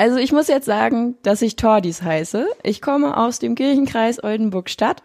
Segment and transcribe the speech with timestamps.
[0.00, 2.46] Also ich muss jetzt sagen, dass ich Tordis heiße.
[2.62, 5.02] Ich komme aus dem Kirchenkreis Oldenburg-Stadt,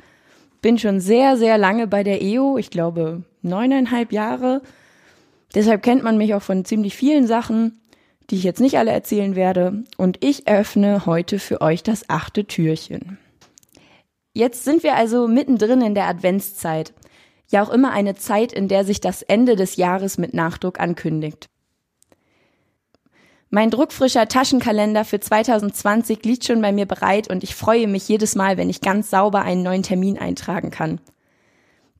[0.62, 4.62] bin schon sehr, sehr lange bei der EO, ich glaube neuneinhalb Jahre.
[5.54, 7.82] Deshalb kennt man mich auch von ziemlich vielen Sachen,
[8.30, 9.84] die ich jetzt nicht alle erzählen werde.
[9.98, 13.18] Und ich öffne heute für euch das achte Türchen.
[14.32, 16.94] Jetzt sind wir also mittendrin in der Adventszeit.
[17.50, 21.50] Ja auch immer eine Zeit, in der sich das Ende des Jahres mit Nachdruck ankündigt.
[23.52, 28.36] Mein druckfrischer Taschenkalender für 2020 liegt schon bei mir bereit und ich freue mich jedes
[28.36, 31.00] Mal, wenn ich ganz sauber einen neuen Termin eintragen kann.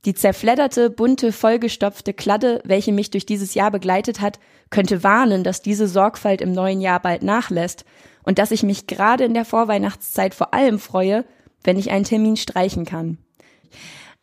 [0.04, 4.38] Die zerfledderte, bunte, vollgestopfte Kladde, welche mich durch dieses Jahr begleitet hat,
[4.70, 7.84] könnte warnen, dass diese Sorgfalt im neuen Jahr bald nachlässt
[8.22, 11.24] und dass ich mich gerade in der Vorweihnachtszeit vor allem freue,
[11.64, 13.18] wenn ich einen Termin streichen kann.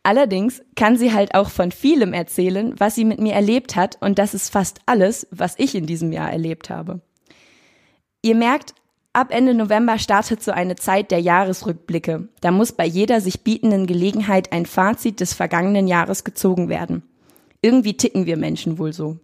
[0.04, 4.20] Allerdings kann sie halt auch von vielem erzählen, was sie mit mir erlebt hat und
[4.20, 7.02] das ist fast alles, was ich in diesem Jahr erlebt habe.
[8.26, 8.74] Ihr merkt,
[9.12, 12.30] ab Ende November startet so eine Zeit der Jahresrückblicke.
[12.40, 17.04] Da muss bei jeder sich bietenden Gelegenheit ein Fazit des vergangenen Jahres gezogen werden.
[17.62, 19.18] Irgendwie ticken wir Menschen wohl so.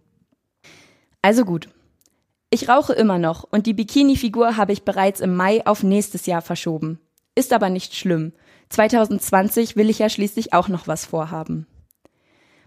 [1.22, 1.70] Also gut.
[2.50, 6.42] Ich rauche immer noch und die Bikini-Figur habe ich bereits im Mai auf nächstes Jahr
[6.42, 7.00] verschoben.
[7.34, 8.32] Ist aber nicht schlimm.
[8.68, 11.66] 2020 will ich ja schließlich auch noch was vorhaben.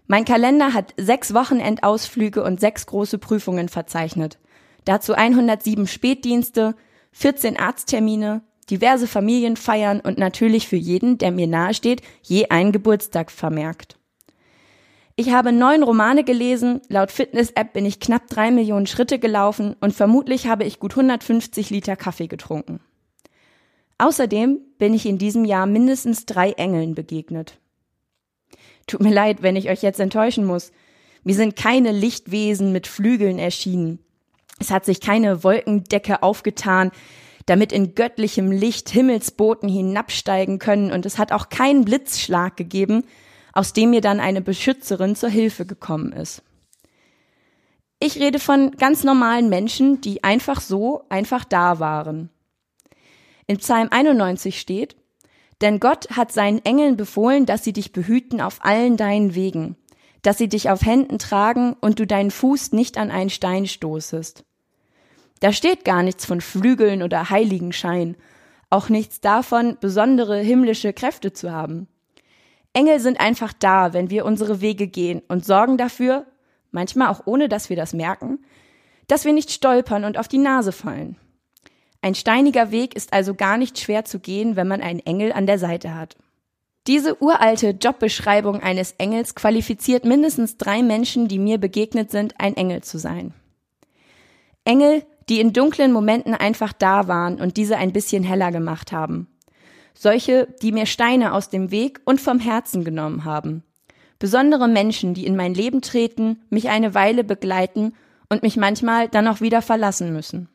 [0.08, 4.38] Mein Kalender hat sechs Wochenendausflüge und sechs große Prüfungen verzeichnet.
[4.84, 6.74] Dazu 107 Spätdienste,
[7.12, 13.98] 14 Arzttermine, diverse Familienfeiern und natürlich für jeden, der mir nahesteht, je einen Geburtstag vermerkt.
[15.16, 19.94] Ich habe neun Romane gelesen, laut Fitness-App bin ich knapp drei Millionen Schritte gelaufen und
[19.94, 22.80] vermutlich habe ich gut 150 Liter Kaffee getrunken.
[23.98, 27.60] Außerdem bin ich in diesem Jahr mindestens drei Engeln begegnet.
[28.88, 30.72] Tut mir leid, wenn ich euch jetzt enttäuschen muss.
[31.22, 34.03] Mir sind keine Lichtwesen mit Flügeln erschienen.
[34.58, 36.90] Es hat sich keine Wolkendecke aufgetan,
[37.46, 43.04] damit in göttlichem Licht Himmelsboten hinabsteigen können, und es hat auch keinen Blitzschlag gegeben,
[43.52, 46.42] aus dem mir dann eine Beschützerin zur Hilfe gekommen ist.
[48.00, 52.30] Ich rede von ganz normalen Menschen, die einfach so, einfach da waren.
[53.46, 54.96] In Psalm 91 steht,
[55.60, 59.76] denn Gott hat seinen Engeln befohlen, dass sie dich behüten auf allen deinen Wegen
[60.24, 64.44] dass sie dich auf Händen tragen und du deinen Fuß nicht an einen Stein stoßest.
[65.40, 68.16] Da steht gar nichts von Flügeln oder Heiligenschein,
[68.70, 71.88] auch nichts davon, besondere himmlische Kräfte zu haben.
[72.72, 76.24] Engel sind einfach da, wenn wir unsere Wege gehen und sorgen dafür,
[76.70, 78.38] manchmal auch ohne dass wir das merken,
[79.06, 81.16] dass wir nicht stolpern und auf die Nase fallen.
[82.00, 85.46] Ein steiniger Weg ist also gar nicht schwer zu gehen, wenn man einen Engel an
[85.46, 86.16] der Seite hat.
[86.86, 92.82] Diese uralte Jobbeschreibung eines Engels qualifiziert mindestens drei Menschen, die mir begegnet sind, ein Engel
[92.82, 93.32] zu sein.
[94.64, 99.28] Engel, die in dunklen Momenten einfach da waren und diese ein bisschen heller gemacht haben.
[99.94, 103.62] Solche, die mir Steine aus dem Weg und vom Herzen genommen haben.
[104.18, 107.94] Besondere Menschen, die in mein Leben treten, mich eine Weile begleiten
[108.28, 110.48] und mich manchmal dann auch wieder verlassen müssen.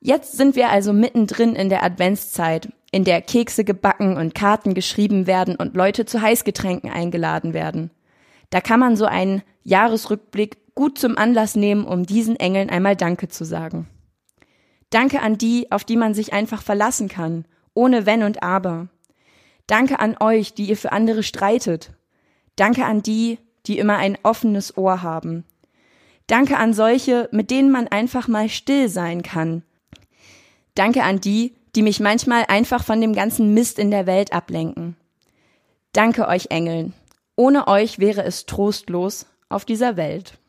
[0.00, 5.26] Jetzt sind wir also mittendrin in der Adventszeit in der Kekse gebacken und Karten geschrieben
[5.26, 7.90] werden und Leute zu Heißgetränken eingeladen werden.
[8.50, 13.28] Da kann man so einen Jahresrückblick gut zum Anlass nehmen, um diesen Engeln einmal Danke
[13.28, 13.88] zu sagen.
[14.90, 18.88] Danke an die, auf die man sich einfach verlassen kann, ohne Wenn und Aber.
[19.68, 21.92] Danke an euch, die ihr für andere streitet.
[22.56, 25.44] Danke an die, die immer ein offenes Ohr haben.
[26.26, 29.62] Danke an solche, mit denen man einfach mal still sein kann.
[30.74, 34.96] Danke an die, die mich manchmal einfach von dem ganzen Mist in der Welt ablenken.
[35.92, 36.92] Danke euch Engeln.
[37.36, 40.39] Ohne euch wäre es trostlos auf dieser Welt.